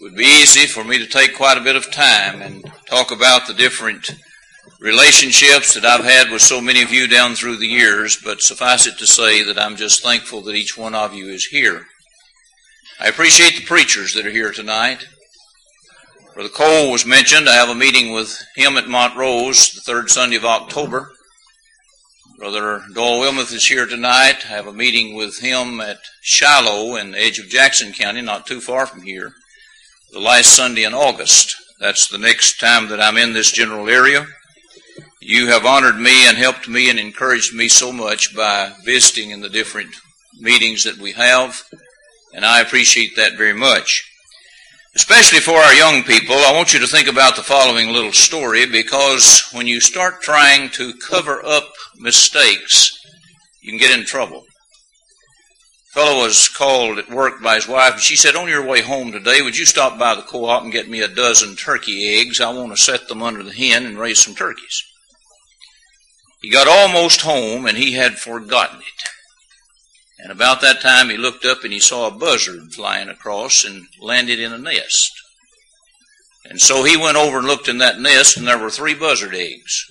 [0.00, 3.46] would be easy for me to take quite a bit of time and talk about
[3.46, 4.10] the different
[4.78, 8.86] relationships that I've had with so many of you down through the years, but suffice
[8.86, 11.86] it to say that I'm just thankful that each one of you is here.
[13.00, 15.06] I appreciate the preachers that are here tonight.
[16.34, 17.48] Brother Cole was mentioned.
[17.48, 21.13] I have a meeting with him at Montrose the third Sunday of October.
[22.36, 24.44] Brother Doyle Wilmoth is here tonight.
[24.44, 28.44] I have a meeting with him at Shiloh in the edge of Jackson County, not
[28.44, 29.34] too far from here,
[30.12, 31.54] the last Sunday in August.
[31.78, 34.26] That's the next time that I'm in this general area.
[35.20, 39.40] You have honored me and helped me and encouraged me so much by visiting in
[39.40, 39.94] the different
[40.40, 41.62] meetings that we have,
[42.34, 44.10] and I appreciate that very much.
[44.96, 48.64] Especially for our young people, I want you to think about the following little story
[48.64, 51.64] because when you start trying to cover up
[51.96, 52.96] mistakes,
[53.60, 54.44] you can get in trouble.
[55.90, 58.82] A fellow was called at work by his wife, and she said, On your way
[58.82, 62.20] home today, would you stop by the co op and get me a dozen turkey
[62.20, 62.40] eggs?
[62.40, 64.84] I want to set them under the hen and raise some turkeys.
[66.40, 69.13] He got almost home and he had forgotten it.
[70.24, 73.84] And about that time he looked up and he saw a buzzard flying across and
[74.00, 75.12] landed in a nest.
[76.46, 79.34] And so he went over and looked in that nest and there were three buzzard
[79.34, 79.84] eggs.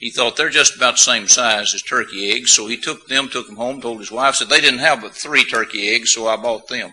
[0.00, 3.30] He thought they're just about the same size as turkey eggs, so he took them,
[3.30, 6.28] took them home, told his wife, said they didn't have but three turkey eggs, so
[6.28, 6.92] I bought them.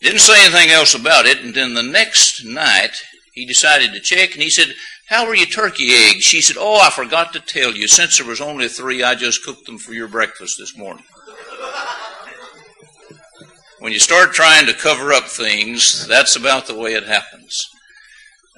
[0.00, 3.00] Didn't say anything else about it, and then the next night
[3.32, 4.74] he decided to check, and he said,
[5.08, 6.24] how are your turkey eggs?
[6.24, 7.86] She said, Oh, I forgot to tell you.
[7.86, 11.04] Since there was only three, I just cooked them for your breakfast this morning.
[13.78, 17.68] when you start trying to cover up things, that's about the way it happens.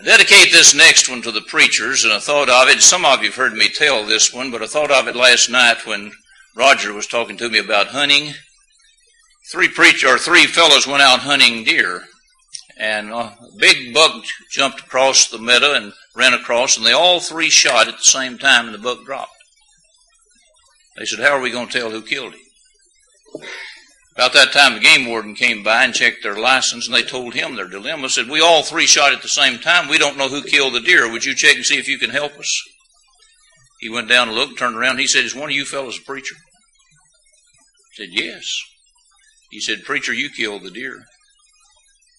[0.00, 2.80] I dedicate this next one to the preachers, and I thought of it.
[2.80, 5.50] Some of you have heard me tell this one, but I thought of it last
[5.50, 6.12] night when
[6.56, 8.32] Roger was talking to me about hunting.
[9.52, 12.04] Three preacher or three fellows went out hunting deer,
[12.78, 17.48] and a big buck jumped across the meadow and ran across, and they all three
[17.48, 19.32] shot at the same time, and the buck dropped.
[20.98, 22.40] They said, How are we going to tell who killed him?
[24.16, 27.34] About that time, the game warden came by and checked their license, and they told
[27.34, 28.08] him their dilemma.
[28.08, 29.88] Said, We all three shot at the same time.
[29.88, 31.10] We don't know who killed the deer.
[31.10, 32.62] Would you check and see if you can help us?
[33.78, 34.98] He went down and looked, turned around.
[34.98, 36.34] He said, Is one of you fellows a preacher?
[36.34, 38.44] I said, Yes.
[39.52, 41.04] He said, Preacher, you killed the deer.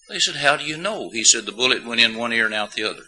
[0.08, 1.10] They said, How do you know?
[1.10, 3.02] He said, The bullet went in one ear and out the other.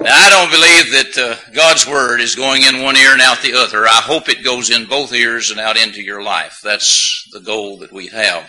[0.00, 3.42] Now, I don't believe that uh, God's Word is going in one ear and out
[3.42, 3.84] the other.
[3.84, 6.60] I hope it goes in both ears and out into your life.
[6.62, 8.48] That's the goal that we have.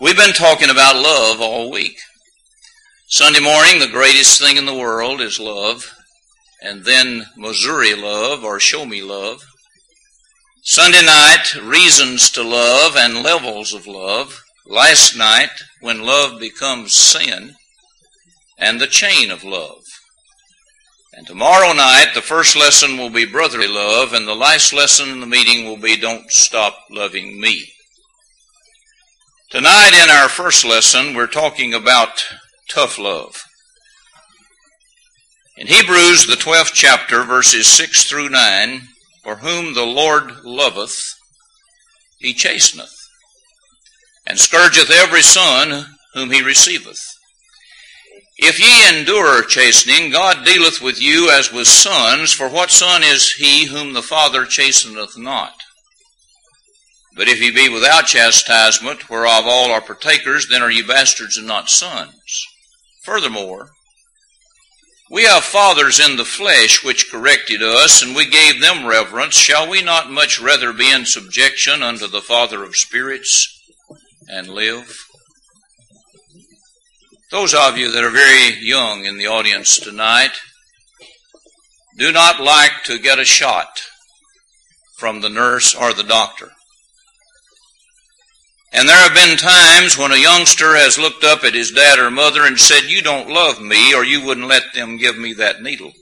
[0.00, 1.96] We've been talking about love all week.
[3.06, 5.94] Sunday morning, the greatest thing in the world is love,
[6.62, 9.44] and then Missouri love or show me love.
[10.64, 14.42] Sunday night, reasons to love and levels of love.
[14.66, 17.54] Last night, when love becomes sin,
[18.58, 19.84] and the chain of love.
[21.18, 25.18] And tomorrow night, the first lesson will be brotherly love, and the last lesson in
[25.18, 27.72] the meeting will be don't stop loving me.
[29.50, 32.24] Tonight, in our first lesson, we're talking about
[32.70, 33.42] tough love.
[35.56, 38.82] In Hebrews, the 12th chapter, verses 6 through 9,
[39.24, 41.02] for whom the Lord loveth,
[42.20, 42.94] he chasteneth,
[44.24, 47.17] and scourgeth every son whom he receiveth.
[48.38, 53.32] If ye endure chastening, God dealeth with you as with sons, for what son is
[53.32, 55.54] he whom the Father chasteneth not?
[57.16, 61.48] But if ye be without chastisement, whereof all are partakers, then are ye bastards and
[61.48, 62.46] not sons.
[63.02, 63.70] Furthermore,
[65.10, 69.34] we have fathers in the flesh which corrected us, and we gave them reverence.
[69.34, 73.48] Shall we not much rather be in subjection unto the Father of spirits
[74.28, 75.07] and live?
[77.30, 80.32] Those of you that are very young in the audience tonight
[81.98, 83.82] do not like to get a shot
[84.96, 86.48] from the nurse or the doctor.
[88.72, 92.10] And there have been times when a youngster has looked up at his dad or
[92.10, 95.62] mother and said, You don't love me, or you wouldn't let them give me that
[95.62, 95.92] needle.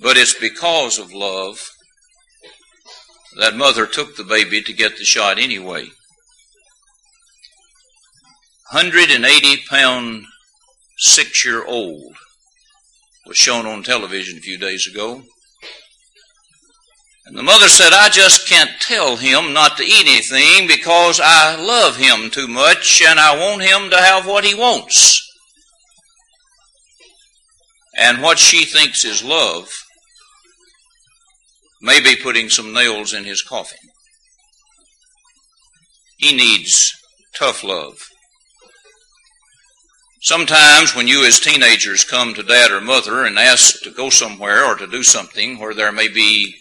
[0.00, 1.70] But it's because of love
[3.38, 5.88] that mother took the baby to get the shot anyway.
[8.72, 10.24] 180 pound
[10.96, 12.16] six year old
[13.26, 15.24] was shown on television a few days ago.
[17.26, 21.54] And the mother said, I just can't tell him not to eat anything because I
[21.54, 25.20] love him too much and I want him to have what he wants.
[27.94, 29.68] And what she thinks is love
[31.82, 33.90] may be putting some nails in his coffin.
[36.16, 36.90] he needs
[37.38, 38.11] tough love.
[40.22, 44.64] Sometimes when you as teenagers come to dad or mother and ask to go somewhere
[44.64, 46.54] or to do something where there may be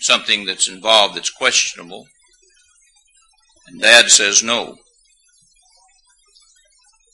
[0.00, 2.06] something that's involved that's questionable,
[3.66, 4.78] and dad says no.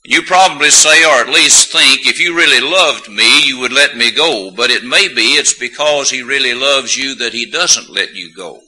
[0.05, 3.97] You probably say, or at least think, if you really loved me, you would let
[3.97, 4.53] me go.
[4.57, 8.33] But it may be it's because he really loves you that he doesn't let you
[8.37, 8.61] go.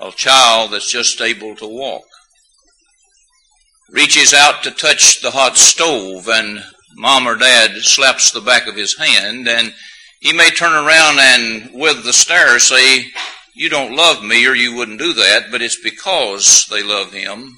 [0.00, 2.02] A child that's just able to walk
[3.90, 6.62] reaches out to touch the hot stove and
[6.96, 9.72] mom or dad slaps the back of his hand and
[10.20, 13.06] he may turn around and with the stare say,
[13.54, 17.56] you don't love me or you wouldn't do that, but it's because they love him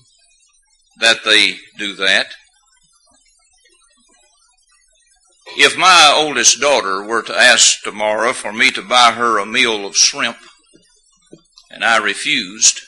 [1.01, 2.27] that they do that.
[5.57, 9.87] If my oldest daughter were to ask tomorrow for me to buy her a meal
[9.87, 10.37] of shrimp,
[11.71, 12.81] and I refused,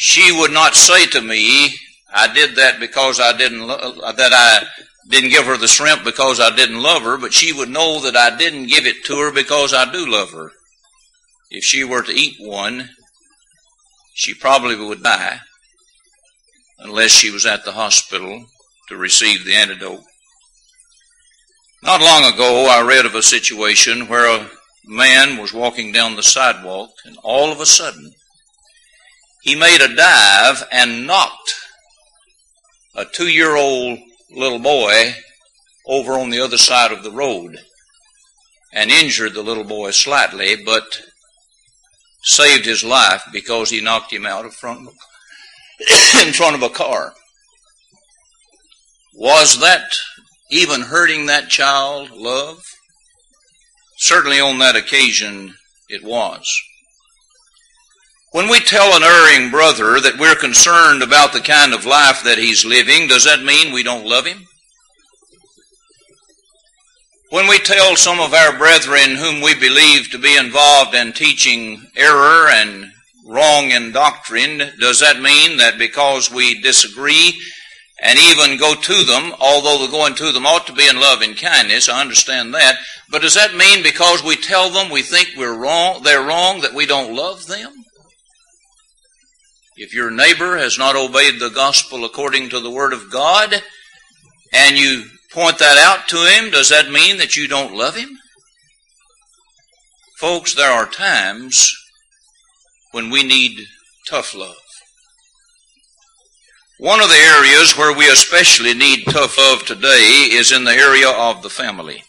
[0.00, 1.74] she would not say to me,
[2.14, 4.64] I did that because I didn't, lo- uh, that I
[5.08, 8.16] didn't give her the shrimp because I didn't love her, but she would know that
[8.16, 10.52] I didn't give it to her because I do love her.
[11.50, 12.90] If she were to eat one,
[14.14, 15.40] she probably would die
[16.78, 18.46] unless she was at the hospital
[18.90, 20.04] to receive the antidote.
[21.82, 24.48] Not long ago, I read of a situation where a
[24.84, 28.12] man was walking down the sidewalk and all of a sudden
[29.48, 31.54] he made a dive and knocked
[32.94, 33.98] a two year old
[34.30, 35.14] little boy
[35.86, 37.56] over on the other side of the road
[38.74, 41.00] and injured the little boy slightly, but
[42.24, 44.86] saved his life because he knocked him out in front
[46.54, 47.14] of a car.
[49.14, 49.96] Was that
[50.50, 52.60] even hurting that child love?
[53.96, 55.54] Certainly on that occasion
[55.88, 56.46] it was.
[58.32, 62.36] When we tell an erring brother that we're concerned about the kind of life that
[62.36, 64.44] he's living, does that mean we don't love him?
[67.30, 71.86] When we tell some of our brethren whom we believe to be involved in teaching
[71.96, 72.92] error and
[73.26, 77.38] wrong in doctrine, does that mean that because we disagree
[78.02, 81.22] and even go to them, although the going to them ought to be in love
[81.22, 82.76] and kindness, I understand that,
[83.10, 86.74] but does that mean because we tell them we think we're wrong, they're wrong, that
[86.74, 87.77] we don't love them?
[89.80, 93.62] If your neighbor has not obeyed the gospel according to the word of God,
[94.52, 98.18] and you point that out to him, does that mean that you don't love him?
[100.18, 101.72] Folks, there are times
[102.90, 103.68] when we need
[104.10, 104.56] tough love.
[106.80, 111.08] One of the areas where we especially need tough love today is in the area
[111.08, 112.02] of the family.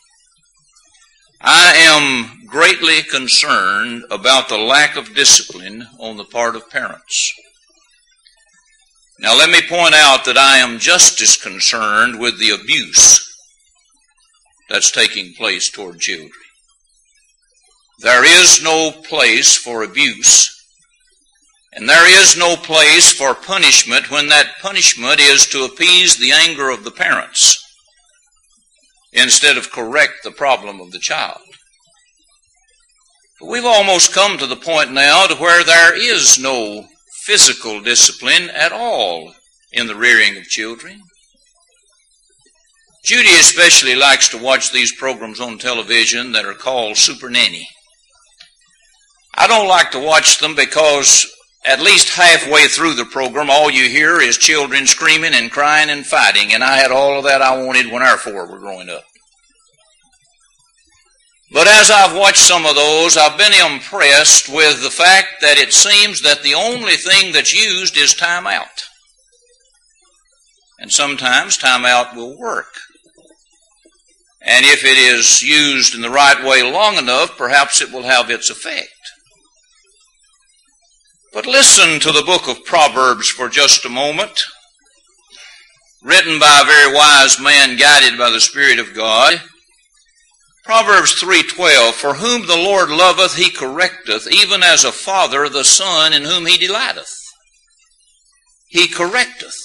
[1.39, 7.31] I am greatly concerned about the lack of discipline on the part of parents.
[9.19, 13.25] Now let me point out that I am just as concerned with the abuse
[14.69, 16.31] that's taking place toward children.
[17.99, 20.55] There is no place for abuse
[21.73, 26.69] and there is no place for punishment when that punishment is to appease the anger
[26.69, 27.61] of the parents
[29.11, 31.41] instead of correct the problem of the child.
[33.41, 36.85] We've almost come to the point now to where there is no
[37.29, 39.31] physical discipline at all
[39.71, 40.99] in the rearing of children.
[43.05, 47.67] Judy especially likes to watch these programs on television that are called Super Nanny.
[49.37, 51.31] I don't like to watch them because
[51.65, 56.07] at least halfway through the program, all you hear is children screaming and crying and
[56.07, 59.03] fighting, and I had all of that I wanted when our four were growing up.
[61.51, 65.73] But as I've watched some of those, I've been impressed with the fact that it
[65.73, 68.67] seems that the only thing that's used is time out.
[70.77, 72.73] And sometimes time out will work.
[74.41, 78.29] And if it is used in the right way long enough, perhaps it will have
[78.29, 78.89] its effect.
[81.33, 84.43] But listen to the book of Proverbs for just a moment.
[86.01, 89.41] Written by a very wise man guided by the Spirit of God.
[90.69, 96.13] Proverbs 3:12 For whom the Lord loveth he correcteth even as a father the son
[96.13, 97.11] in whom he delighteth.
[98.67, 99.57] He correcteth.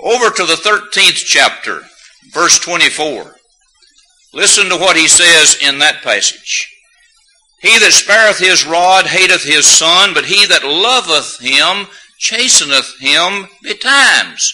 [0.00, 1.84] Over to the 13th chapter,
[2.32, 3.36] verse 24.
[4.34, 6.68] Listen to what he says in that passage.
[7.60, 11.86] He that spareth his rod hateth his son, but he that loveth him
[12.18, 14.52] chasteneth him betimes.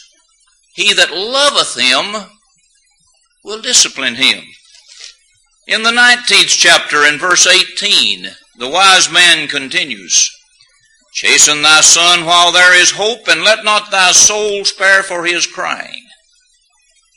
[0.75, 2.29] He that loveth him
[3.43, 4.45] will discipline him.
[5.67, 8.29] In the 19th chapter, in verse 18,
[8.59, 10.31] The wise man continues,
[11.15, 15.47] Chasten thy son while there is hope, and let not thy soul spare for his
[15.47, 16.03] crying.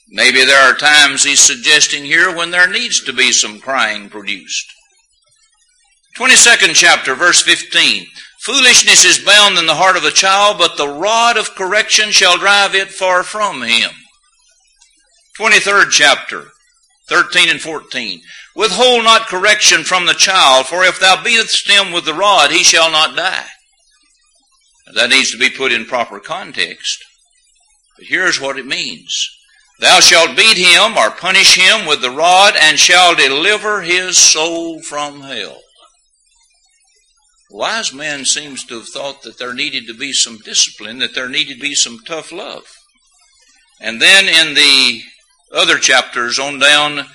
[0.10, 4.72] Maybe there are times he's suggesting here when there needs to be some crying produced.
[6.18, 8.06] 22nd chapter, verse 15.
[8.40, 12.38] Foolishness is bound in the heart of a child, but the rod of correction shall
[12.38, 13.92] drive it far from him.
[15.38, 16.52] 23rd chapter,
[17.08, 18.22] 13 and 14.
[18.56, 22.64] Withhold not correction from the child, for if thou beatest him with the rod, he
[22.64, 23.46] shall not die.
[24.94, 27.04] That needs to be put in proper context.
[27.98, 29.30] But here's what it means.
[29.80, 34.82] Thou shalt beat him or punish him with the rod and shall deliver his soul
[34.82, 35.62] from hell.
[37.52, 41.30] wise man seems to have thought that there needed to be some discipline, that there
[41.30, 42.64] needed to be some tough love.
[43.80, 45.02] And then in the
[45.54, 47.06] other chapters on down,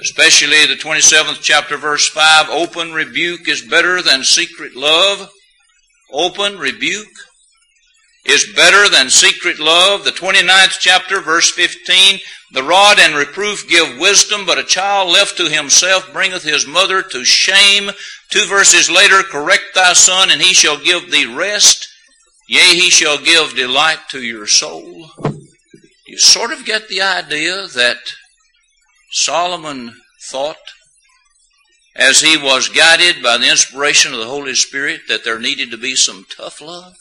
[0.00, 5.28] especially the 27th chapter, verse 5, open rebuke is better than secret love.
[6.12, 7.06] Open rebuke
[8.24, 10.04] is better than secret love.
[10.04, 12.20] The 29th chapter, verse 15,
[12.52, 17.02] the rod and reproof give wisdom, but a child left to himself bringeth his mother
[17.02, 17.90] to shame.
[18.30, 21.88] Two verses later, correct thy son, and he shall give thee rest.
[22.48, 25.10] Yea, he shall give delight to your soul.
[26.12, 27.96] You sort of get the idea that
[29.12, 29.94] Solomon
[30.28, 30.58] thought,
[31.96, 35.78] as he was guided by the inspiration of the Holy Spirit, that there needed to
[35.78, 36.92] be some tough love.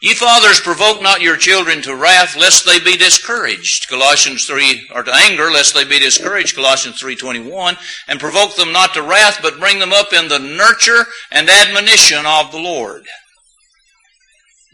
[0.00, 3.86] Ye fathers, provoke not your children to wrath, lest they be discouraged.
[3.86, 6.56] Colossians 3, or to anger, lest they be discouraged.
[6.56, 7.76] Colossians 3.21.
[8.08, 12.24] And provoke them not to wrath, but bring them up in the nurture and admonition
[12.24, 13.06] of the Lord.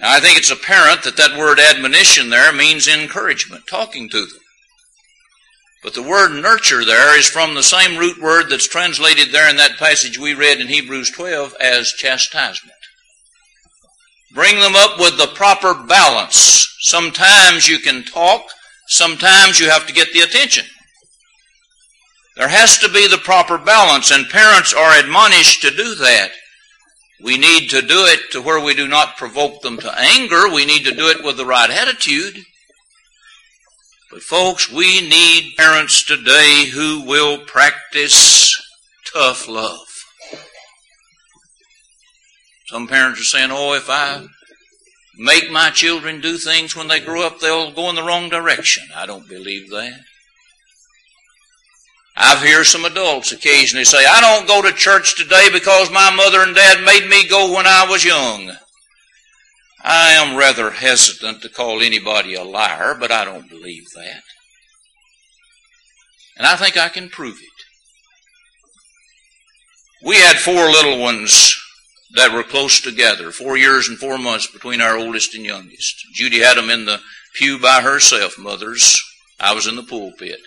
[0.03, 4.41] Now, I think it's apparent that that word admonition there means encouragement, talking to them.
[5.85, 9.57] But the word nurture there is from the same root word that's translated there in
[9.57, 12.75] that passage we read in Hebrews 12 as chastisement.
[14.35, 16.77] Bring them up with the proper balance.
[16.81, 18.43] Sometimes you can talk,
[18.89, 20.65] sometimes you have to get the attention.
[22.37, 26.33] There has to be the proper balance, and parents are admonished to do that.
[27.23, 30.53] We need to do it to where we do not provoke them to anger.
[30.53, 32.45] We need to do it with the right attitude.
[34.11, 38.55] But folks, we need parents today who will practice
[39.13, 39.87] tough love.
[42.67, 44.27] Some parents are saying, oh, if I
[45.17, 48.89] make my children do things when they grow up, they'll go in the wrong direction.
[48.97, 50.01] I don't believe that.
[52.15, 56.43] I've heard some adults occasionally say, I don't go to church today because my mother
[56.43, 58.53] and dad made me go when I was young.
[59.83, 64.23] I am rather hesitant to call anybody a liar, but I don't believe that.
[66.37, 67.49] And I think I can prove it.
[70.07, 71.57] We had four little ones
[72.15, 75.95] that were close together, four years and four months between our oldest and youngest.
[76.15, 77.01] Judy had them in the
[77.37, 79.01] pew by herself, mothers.
[79.41, 80.41] I was in the pulpit.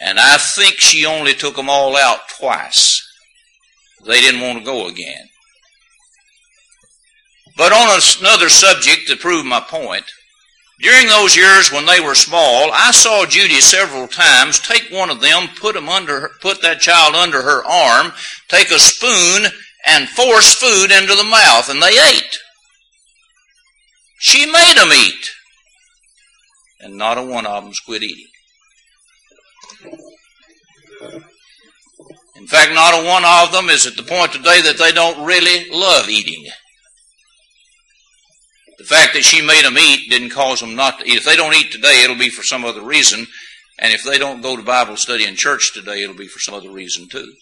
[0.00, 3.06] And I think she only took them all out twice.
[4.06, 5.28] They didn't want to go again.
[7.56, 10.06] But on another subject to prove my point,
[10.80, 15.20] during those years when they were small, I saw Judy several times take one of
[15.20, 18.12] them, put them under, put that child under her arm,
[18.48, 19.50] take a spoon
[19.86, 22.38] and force food into the mouth, and they ate.
[24.18, 25.30] She made them eat,
[26.80, 28.29] and not a one of them quit eating.
[32.36, 35.24] In fact, not a one of them is at the point today that they don't
[35.24, 36.44] really love eating.
[38.78, 41.18] The fact that she made them eat didn't cause them not to eat.
[41.18, 43.26] If they don't eat today, it'll be for some other reason.
[43.78, 46.54] And if they don't go to Bible study in church today, it'll be for some
[46.54, 47.32] other reason too.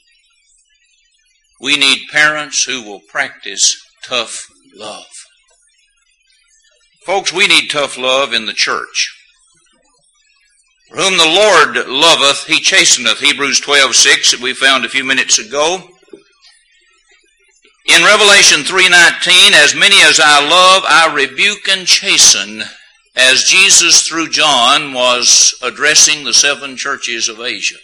[1.61, 5.07] We need parents who will practice tough love.
[7.05, 9.18] Folks, we need tough love in the church.
[10.91, 13.19] Whom the Lord loveth, he chasteneth.
[13.19, 15.87] Hebrews 12, 6 that we found a few minutes ago.
[17.87, 22.63] In Revelation 3.19, as many as I love, I rebuke and chasten,
[23.17, 27.79] as Jesus through John was addressing the seven churches of Asia.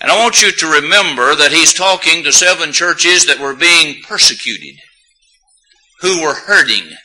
[0.00, 4.02] And I want you to remember that he's talking to seven churches that were being
[4.02, 4.76] persecuted,
[6.00, 6.96] who were hurting,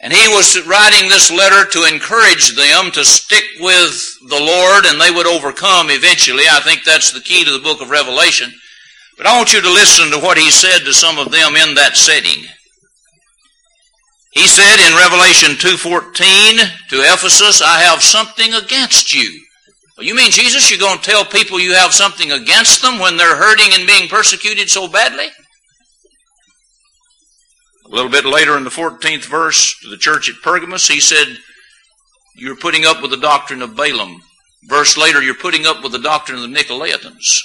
[0.00, 3.92] and he was writing this letter to encourage them to stick with
[4.28, 6.44] the Lord and they would overcome eventually.
[6.48, 8.52] I think that's the key to the book of Revelation.
[9.16, 11.74] But I want you to listen to what he said to some of them in
[11.74, 12.44] that setting.
[14.30, 19.28] He said in Revelation 2.14 to Ephesus, I have something against you.
[19.96, 23.16] Well, you mean, Jesus, you're going to tell people you have something against them when
[23.16, 25.26] they're hurting and being persecuted so badly?
[27.90, 31.38] A little bit later in the 14th verse to the church at Pergamos, he said,
[32.36, 34.20] You're putting up with the doctrine of Balaam.
[34.64, 37.40] Verse later, you're putting up with the doctrine of the Nicolaitans.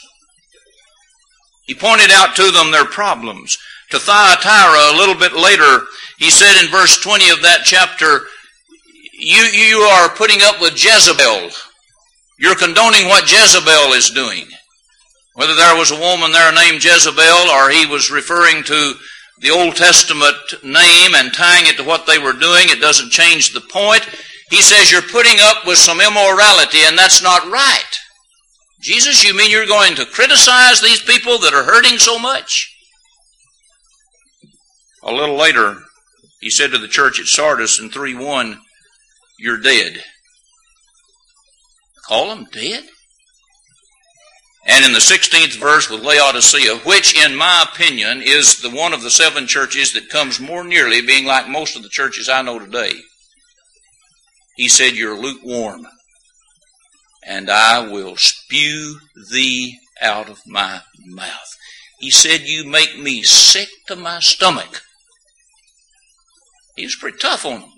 [1.65, 3.57] He pointed out to them their problems.
[3.91, 5.85] To Thyatira, a little bit later,
[6.17, 8.21] he said in verse 20 of that chapter,
[9.13, 11.51] you, you are putting up with Jezebel.
[12.37, 14.45] You're condoning what Jezebel is doing.
[15.35, 18.93] Whether there was a woman there named Jezebel or he was referring to
[19.39, 23.51] the Old Testament name and tying it to what they were doing, it doesn't change
[23.51, 24.07] the point.
[24.49, 27.89] He says you're putting up with some immorality and that's not right.
[28.81, 32.69] Jesus, you mean you're going to criticize these people that are hurting so much?
[35.03, 35.77] A little later,
[36.41, 38.59] he said to the church at Sardis in 3 1,
[39.39, 40.03] You're dead.
[42.07, 42.83] Call them dead?
[44.65, 49.01] And in the 16th verse with Laodicea, which in my opinion is the one of
[49.01, 52.59] the seven churches that comes more nearly being like most of the churches I know
[52.59, 52.93] today,
[54.55, 55.85] he said, You're lukewarm
[57.25, 58.99] and I will spew
[59.31, 61.57] thee out of my mouth.
[61.99, 64.81] He said, You make me sick to my stomach.
[66.75, 67.69] He was pretty tough on them.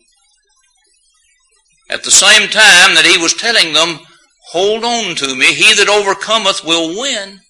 [1.89, 3.99] At the same time that he was telling them,
[4.55, 7.41] Hold on to me, he that overcometh will win.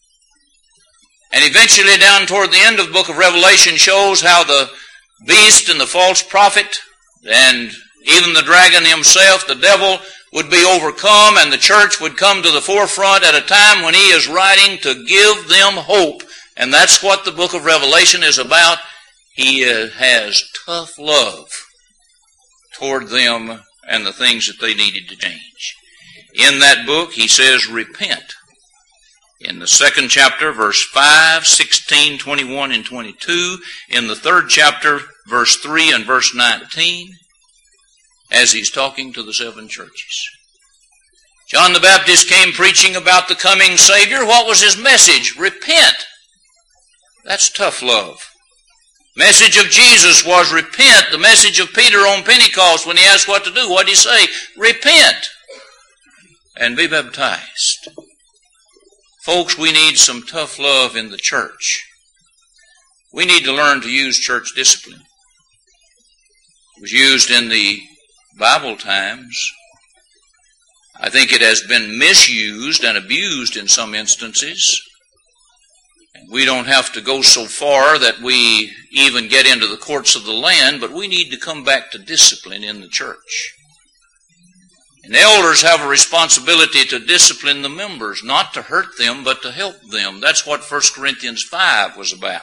[1.32, 4.72] And eventually, down toward the end of the book of Revelation, shows how the
[5.28, 6.80] beast and the false prophet
[7.30, 7.70] and
[8.08, 10.00] even the dragon himself, the devil,
[10.34, 13.94] would be overcome and the church would come to the forefront at a time when
[13.94, 16.24] he is writing to give them hope.
[16.58, 18.80] And that's what the book of Revelation is about.
[19.36, 21.50] He uh, has tough love
[22.74, 25.76] toward them and the things that they needed to change.
[26.36, 28.34] In that book, he says, repent.
[29.40, 33.58] In the second chapter, verse 5, 16, 21, and 22.
[33.90, 37.16] In the third chapter, verse 3 and verse 19
[38.32, 40.30] as he's talking to the seven churches.
[41.48, 44.26] John the Baptist came preaching about the coming Savior.
[44.26, 45.38] What was his message?
[45.38, 45.96] Repent.
[47.24, 48.18] That's tough love.
[49.16, 51.06] Message of Jesus was repent.
[51.12, 53.96] The message of Peter on Pentecost when he asked what to do, what did he
[53.96, 54.28] say?
[54.58, 55.30] Repent
[56.58, 57.90] and be baptized.
[59.24, 61.84] Folks, we need some tough love in the church.
[63.12, 65.02] We need to learn to use church discipline.
[66.78, 67.80] It was used in the
[68.38, 69.36] Bible times.
[71.00, 74.82] I think it has been misused and abused in some instances.
[76.32, 80.26] We don't have to go so far that we even get into the courts of
[80.26, 83.56] the land, but we need to come back to discipline in the church.
[85.06, 89.44] And the elders have a responsibility to discipline the members, not to hurt them, but
[89.44, 90.20] to help them.
[90.20, 92.42] That's what 1 Corinthians 5 was about.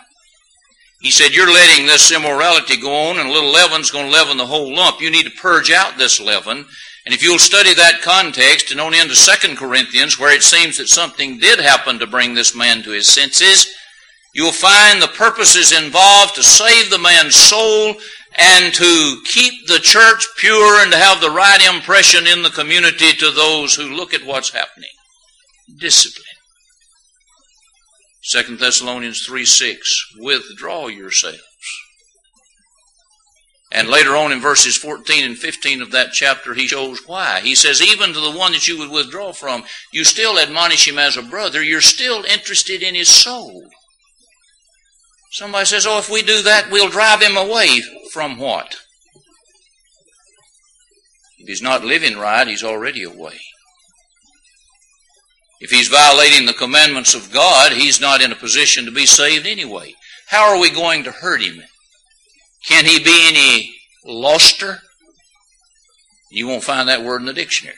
[1.01, 4.37] He said, You're letting this immorality go on, and a little leaven's going to leaven
[4.37, 5.01] the whole lump.
[5.01, 6.64] You need to purge out this leaven.
[7.05, 10.88] And if you'll study that context and on into 2 Corinthians, where it seems that
[10.88, 13.75] something did happen to bring this man to his senses,
[14.33, 17.96] you'll find the purposes involved to save the man's soul
[18.38, 23.12] and to keep the church pure and to have the right impression in the community
[23.12, 24.90] to those who look at what's happening.
[25.78, 26.24] Discipline.
[28.30, 31.40] 2 Thessalonians 3 6, withdraw yourselves.
[33.72, 37.40] And later on in verses 14 and 15 of that chapter, he shows why.
[37.40, 40.98] He says, even to the one that you would withdraw from, you still admonish him
[40.98, 41.62] as a brother.
[41.62, 43.64] You're still interested in his soul.
[45.32, 47.80] Somebody says, oh, if we do that, we'll drive him away
[48.12, 48.76] from what?
[51.38, 53.40] If he's not living right, he's already away.
[55.60, 59.46] If he's violating the commandments of God, he's not in a position to be saved
[59.46, 59.94] anyway.
[60.28, 61.62] How are we going to hurt him?
[62.68, 64.80] Can he be any loster?
[66.30, 67.76] You won't find that word in the dictionary.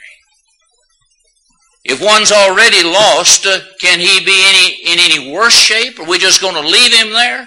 [1.85, 6.01] If one's already lost, uh, can he be any, in any worse shape?
[6.01, 7.47] Are we just going to leave him there?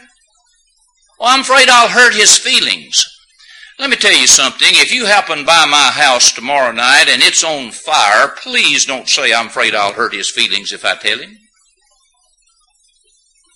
[1.19, 3.03] Well, I'm afraid I'll hurt his feelings.
[3.79, 4.69] Let me tell you something.
[4.71, 9.33] If you happen by my house tomorrow night and it's on fire, please don't say
[9.33, 11.37] I'm afraid I'll hurt his feelings if I tell him.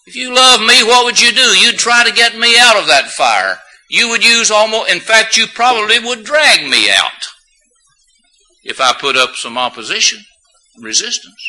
[0.07, 1.41] If you love me, what would you do?
[1.41, 3.59] You'd try to get me out of that fire.
[3.89, 7.27] You would use almost, in fact, you probably would drag me out
[8.63, 10.19] if I put up some opposition,
[10.79, 11.43] resistance.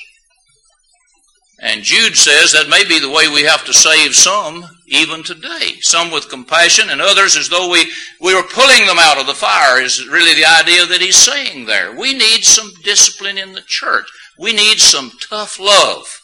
[1.62, 5.78] And Jude says that may be the way we have to save some even today.
[5.80, 7.88] Some with compassion and others as though we,
[8.20, 11.66] we were pulling them out of the fire is really the idea that he's saying
[11.66, 11.96] there.
[11.96, 14.06] We need some discipline in the church.
[14.40, 16.20] We need some tough love.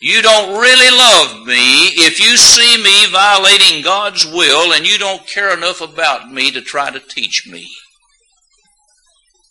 [0.00, 5.28] You don't really love me if you see me violating God's will and you don't
[5.28, 7.68] care enough about me to try to teach me.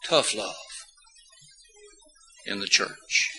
[0.09, 0.55] Tough love
[2.45, 3.29] in the church.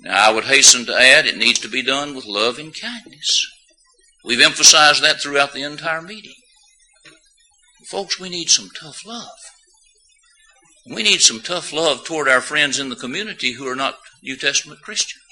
[0.00, 3.46] Now, I would hasten to add it needs to be done with love and kindness.
[4.24, 6.34] We've emphasized that throughout the entire meeting.
[7.90, 9.28] Folks, we need some tough love.
[10.86, 14.36] We need some tough love toward our friends in the community who are not New
[14.36, 15.22] Testament Christians.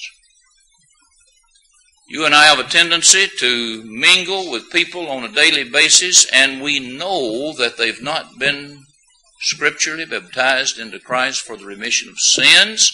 [2.09, 6.61] You and I have a tendency to mingle with people on a daily basis, and
[6.61, 8.82] we know that they've not been
[9.43, 12.91] scripturally baptized into Christ for the remission of sins.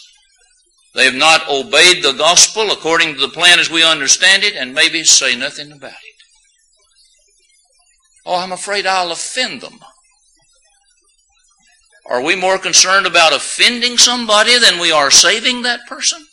[0.95, 4.75] They have not obeyed the gospel according to the plan as we understand it, and
[4.75, 6.19] maybe say nothing about it.
[8.27, 9.81] Oh, I'm afraid I'll offend them.
[12.07, 16.27] Are we more concerned about offending somebody than we are saving that person?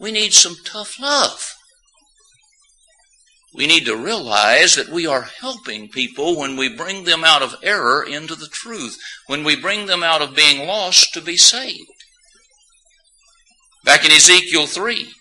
[0.00, 1.54] We need some tough love.
[3.54, 7.56] We need to realize that we are helping people when we bring them out of
[7.62, 11.86] error into the truth, when we bring them out of being lost to be saved.
[13.84, 15.12] Back in Ezekiel 3,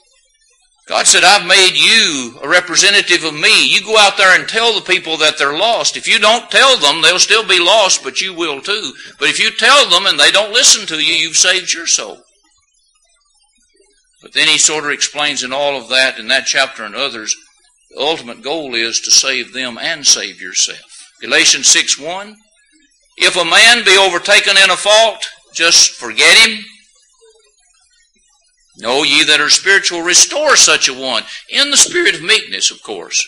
[0.88, 3.74] God said, I've made you a representative of me.
[3.74, 5.98] You go out there and tell the people that they're lost.
[5.98, 8.94] If you don't tell them, they'll still be lost, but you will too.
[9.20, 12.22] But if you tell them and they don't listen to you, you've saved your soul.
[14.22, 17.36] But then he sort of explains in all of that, in that chapter and others,
[17.94, 20.80] the ultimate goal is to save them and save yourself.
[21.22, 22.36] Galatians 6 1.
[23.18, 26.64] If a man be overtaken in a fault, just forget him.
[28.78, 32.82] Know ye that are spiritual, restore such a one, in the spirit of meekness, of
[32.82, 33.24] course,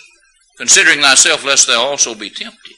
[0.58, 2.74] considering thyself, lest thou also be tempted.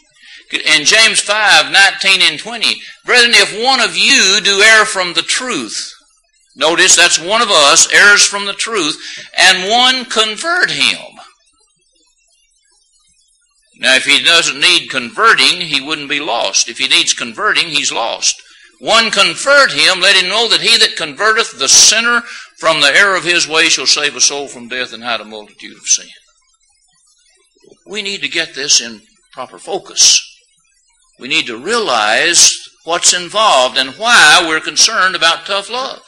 [0.52, 5.21] In James 5 19 and 20, brethren, if one of you do err from the
[5.21, 5.93] truth,
[6.56, 8.98] notice that's one of us, errs from the truth,
[9.38, 11.14] and one convert him.
[13.86, 16.69] Now, if he doesn't need converting, he wouldn't be lost.
[16.69, 18.41] If he needs converting, he's lost.
[18.80, 22.21] One convert him, let him know that he that converteth the sinner
[22.58, 25.24] from the error of his way shall save a soul from death and hide a
[25.24, 26.08] multitude of sin.
[27.86, 29.02] We need to get this in
[29.34, 30.19] proper focus.
[31.19, 36.02] We need to realize what's involved and why we're concerned about tough love.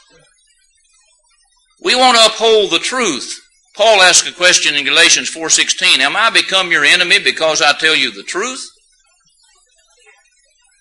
[1.80, 3.38] We want to uphold the truth.
[3.78, 7.94] Paul asked a question in Galatians 4:16, "Am I become your enemy because I tell
[7.94, 8.68] you the truth?"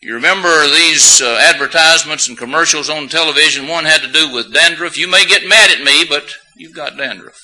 [0.01, 3.67] You remember these uh, advertisements and commercials on television?
[3.67, 4.97] One had to do with dandruff.
[4.97, 7.39] You may get mad at me, but you've got dandruff.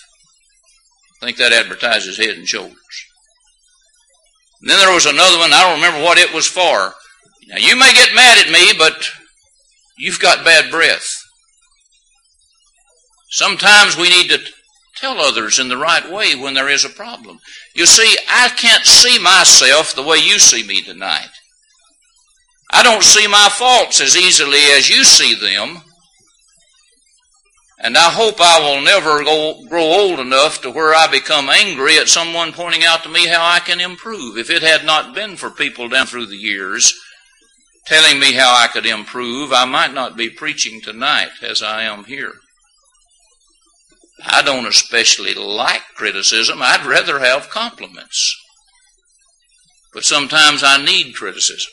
[1.21, 3.05] I think that advertises head and shoulders.
[4.61, 6.95] And then there was another one, I don't remember what it was for.
[7.49, 9.07] Now, you may get mad at me, but
[9.99, 11.07] you've got bad breath.
[13.29, 14.39] Sometimes we need to
[14.95, 17.39] tell others in the right way when there is a problem.
[17.75, 21.29] You see, I can't see myself the way you see me tonight.
[22.71, 25.83] I don't see my faults as easily as you see them.
[27.79, 31.97] And I hope I will never go, grow old enough to where I become angry
[31.97, 34.37] at someone pointing out to me how I can improve.
[34.37, 36.93] If it had not been for people down through the years
[37.85, 42.05] telling me how I could improve, I might not be preaching tonight as I am
[42.05, 42.33] here.
[44.25, 46.59] I don't especially like criticism.
[46.61, 48.35] I'd rather have compliments.
[49.93, 51.71] But sometimes I need criticism.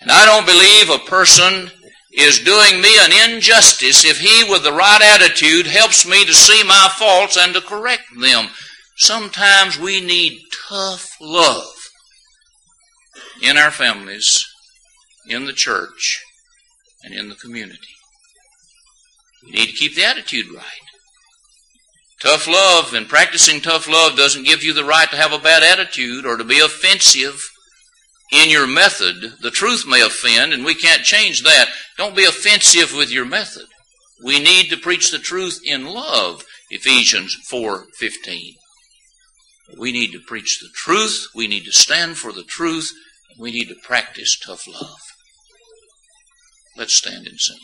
[0.00, 1.70] And I don't believe a person
[2.12, 6.62] is doing me an injustice if he, with the right attitude, helps me to see
[6.64, 8.48] my faults and to correct them.
[8.96, 11.66] Sometimes we need tough love
[13.42, 14.44] in our families,
[15.28, 16.22] in the church,
[17.02, 17.97] and in the community.
[19.48, 20.64] You need to keep the attitude right.
[22.20, 25.62] Tough love and practicing tough love doesn't give you the right to have a bad
[25.62, 27.40] attitude or to be offensive
[28.30, 29.16] in your method.
[29.40, 31.70] The truth may offend, and we can't change that.
[31.96, 33.66] Don't be offensive with your method.
[34.22, 38.56] We need to preach the truth in love, Ephesians 4:15.
[39.78, 42.92] We need to preach the truth, we need to stand for the truth,
[43.38, 45.00] we need to practice tough love.
[46.76, 47.60] Let's stand and sing.